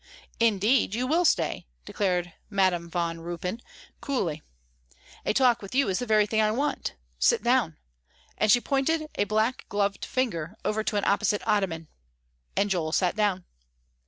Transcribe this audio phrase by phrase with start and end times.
[0.39, 3.61] "Indeed, you will stay," declared Madam Van Ruypen,
[4.01, 4.41] coolly;
[5.27, 6.95] "a talk with you is the very thing I want!
[7.19, 7.77] Sit down,"
[8.35, 11.87] and she pointed a black gloved finger over to an opposite ottoman.
[12.57, 13.45] And Joel sat down.